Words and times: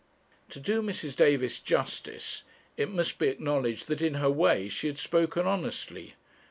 To 0.49 0.59
do 0.59 0.81
Mrs. 0.81 1.15
Davis 1.15 1.59
justice, 1.59 2.41
it 2.75 2.89
must 2.89 3.19
be 3.19 3.27
acknowledged 3.27 3.87
that 3.87 4.01
in 4.01 4.15
her 4.15 4.31
way 4.31 4.67
she 4.67 4.87
had 4.87 4.97
spoken 4.97 5.45
honestly. 5.45 6.15